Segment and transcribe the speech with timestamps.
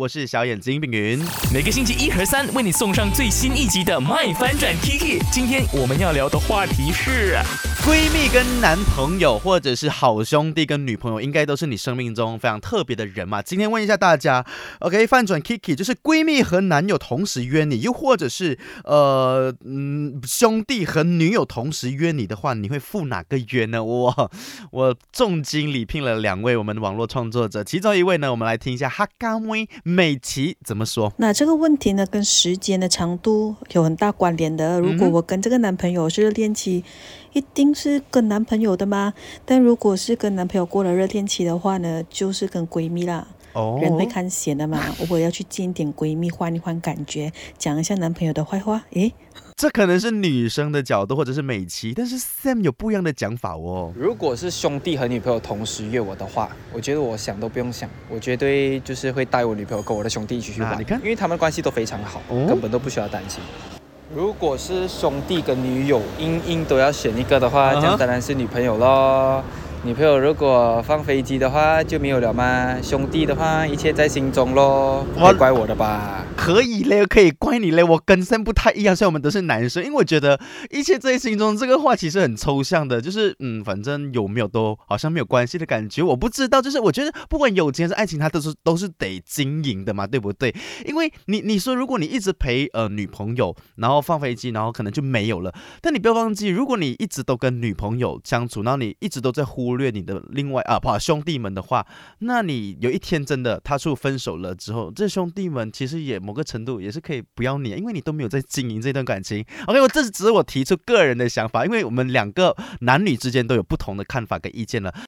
[0.00, 1.22] 我是小眼睛饼云。
[1.52, 5.20] 每个星期一和三为你送上最新一集的《麦翻转 Kiki》。
[5.30, 7.36] 今天我们要聊的话题是。
[7.82, 13.40] 闺蜜跟男朋友，或者是好兄弟跟女朋友，应该都是你生命中非常特别的人嘛。
[13.40, 14.44] 今天问一下大家
[14.80, 23.82] ，OK，翻转 Kiki，就是闺蜜和男友同时约你，又或者是呃嗯兄弟和女友同时约你的话，你会赴哪个约呢？
[23.82, 24.30] 我
[24.70, 31.10] 我重金礼聘了两位我们的网络创作者，其中一位呢，我们来听一下哈嘎威美琪怎么说。
[31.16, 34.78] 那这个问题呢，跟时间的长度有很大关联的。
[34.78, 36.84] 如果我跟这个男朋友是热恋期。
[37.32, 39.14] 一定是跟男朋友的吗？
[39.44, 43.26] 但如果是跟男朋友过了热恋期的话呢，就是跟闺蜜啦。
[43.52, 44.80] 哦，人会看闲的嘛，
[45.10, 48.84] 我要去见点闺蜜，换一换感觉，讲一下男朋友的坏话。
[48.92, 49.12] 诶，
[49.56, 53.92] 这可能是女生的角度，或者是美琪，但是 Sam 有不一样的讲法哦。
[53.96, 60.78] 如果是兄弟和女朋友同时约我的话，我觉得我想都不用想，我绝对就是会带我女朋友跟我的兄弟一起去玩。
[60.78, 63.42] 你看，因为他们关系都非常好，根本都不需要担心。
[64.12, 69.40] 如果是兄弟跟女友，硬硬都要选一个的话，这样当然是女朋友喽。
[69.84, 72.76] 女朋友如果放飞机的话就没有了吗？
[72.82, 76.24] 兄弟的话一切在心中喽，别怪我的吧？
[76.40, 77.82] 可以嘞，可以怪你嘞。
[77.84, 86.02] 我跟森不太一样，虽然我们都是男生，因为我觉得一切在心中这个话其实很抽象的，就是嗯，反正有没有都好像没有关系的感觉。
[86.02, 90.54] 我不知道，就是我觉得不管友情还是爱情，它都是都是得经营的嘛，对不对？
[90.86, 95.52] 因为你你说如果你一直陪呃女朋友，然后放飞机，然后可能就没有了。
[95.80, 99.70] 但你不要忘记，如果你一直都跟女朋友相处，然后你一直都在忽。
[99.80, 101.86] 略你的另外啊，不兄弟们的话，
[102.18, 109.44] 那你有一天真的他说分手了之后，这兄弟们其实也某个程度也是可以不要你，因为你都没有在经营这段感情。
[109.66, 114.94] OK，我这只是我提出个人的想法，因为我们两个男女之间都有不同的看法跟意见了。